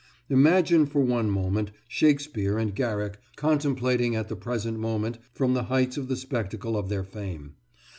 [0.31, 5.95] Imagine for one moment Shakespeare and Garrick contemplating at the present moment from the heights
[5.95, 7.53] the spectacle of their fame.